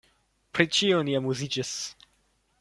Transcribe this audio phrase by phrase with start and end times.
[0.57, 1.77] Pri ĉio ni amuziĝis.